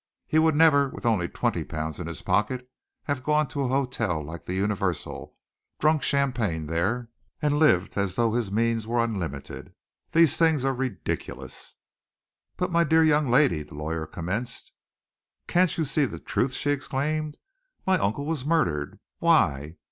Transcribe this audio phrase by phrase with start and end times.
[0.25, 2.67] He would never, with only twenty pounds in his pocket,
[3.03, 5.35] have gone to a hotel like the Universal,
[5.79, 9.75] drunk champagne there, and lived as though his means were unlimited.
[10.11, 11.75] These things are ridiculous!"
[12.57, 14.71] "But, my dear young lady," the lawyer commenced,
[15.45, 17.37] "Can't you see the truth?" she exclaimed.
[17.85, 18.97] "My uncle was murdered.
[19.19, 19.75] Why?